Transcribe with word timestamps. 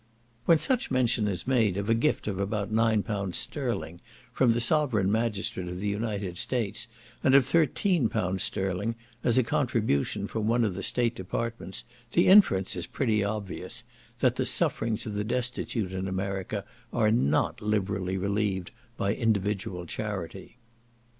When 0.45 0.57
such 0.57 0.89
mention 0.89 1.27
is 1.27 1.45
made 1.45 1.77
of 1.77 1.87
a 1.87 1.93
gift 1.93 2.27
of 2.27 2.39
about 2.39 2.71
nine 2.71 3.03
pounds 3.03 3.37
sterling 3.37 4.01
from 4.33 4.53
the 4.53 4.59
sovereign 4.59 5.11
magistrate 5.11 5.67
of 5.67 5.79
the 5.79 5.87
United 5.87 6.39
States, 6.39 6.87
and 7.23 7.35
of 7.35 7.45
thirteen 7.45 8.09
pounds 8.09 8.41
sterling 8.41 8.95
as 9.23 9.37
a 9.37 9.43
contribution 9.43 10.25
from 10.25 10.47
one 10.47 10.63
of 10.63 10.73
the 10.73 10.81
state 10.81 11.13
departments, 11.13 11.83
the 12.13 12.25
inference 12.25 12.75
is 12.75 12.87
pretty 12.87 13.23
obvious, 13.23 13.83
that 14.21 14.37
the 14.37 14.45
sufferings 14.47 15.05
of 15.05 15.13
the 15.13 15.23
destitute 15.23 15.91
in 15.91 16.07
America 16.07 16.65
are 16.91 17.11
not 17.11 17.61
liberally 17.61 18.17
relieved 18.17 18.71
by 18.97 19.13
individual 19.13 19.85
charity. 19.85 20.57